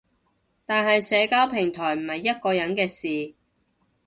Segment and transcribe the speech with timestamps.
[0.65, 3.35] 但係社交平台唔係一個人嘅事